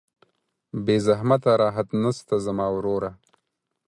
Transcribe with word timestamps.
بې 0.85 0.95
زحمته 1.07 1.51
راحت 1.61 1.87
نسته 2.03 2.35
زما 2.45 2.67
وروره 2.75 3.11